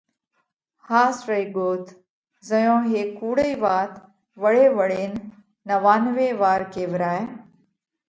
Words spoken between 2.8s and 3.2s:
هيڪ